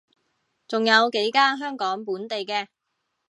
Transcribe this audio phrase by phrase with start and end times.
[0.67, 2.65] 仲有幾間香港本地嘅